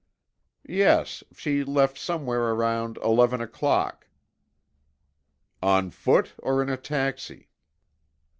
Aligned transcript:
"Yes, 0.67 1.23
she 1.31 1.63
left 1.63 1.95
somewhere 1.95 2.41
around 2.41 2.97
eleven 3.03 3.39
o'clock." 3.39 4.07
"On 5.61 5.91
foot 5.91 6.33
or 6.39 6.63
in 6.63 6.69
a 6.69 6.77
taxi?" 6.77 7.49